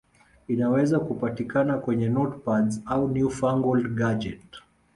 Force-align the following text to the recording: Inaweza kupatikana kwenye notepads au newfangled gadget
Inaweza 0.47 0.99
kupatikana 0.99 1.77
kwenye 1.77 2.09
notepads 2.09 2.81
au 2.85 3.07
newfangled 3.11 3.93
gadget 3.95 4.41